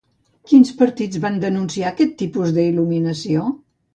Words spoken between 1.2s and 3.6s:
van denunciar aquest tipus d'il·luminació?